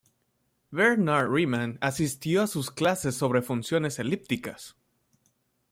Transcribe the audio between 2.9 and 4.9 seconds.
sobre funciones elípticas.